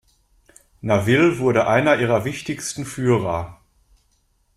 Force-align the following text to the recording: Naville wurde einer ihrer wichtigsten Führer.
Naville 0.81 1.37
wurde 1.37 1.67
einer 1.67 1.97
ihrer 1.99 2.25
wichtigsten 2.25 2.87
Führer. 2.87 3.61